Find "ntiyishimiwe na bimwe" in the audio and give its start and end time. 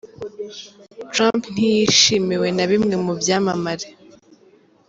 1.53-2.95